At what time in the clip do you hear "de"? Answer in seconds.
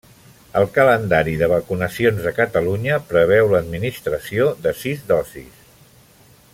1.41-1.49, 2.29-2.33, 4.65-4.75